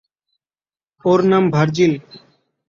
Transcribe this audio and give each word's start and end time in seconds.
ওর 1.05 1.19
নাম 1.23 1.43
ভার্জিল। 1.53 1.93